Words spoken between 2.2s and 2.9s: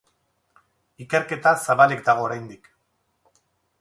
oraindik.